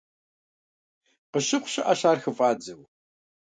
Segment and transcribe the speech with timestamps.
[1.31, 2.81] Къыщыхъу щыӀэщ ар хыфӀадзэу.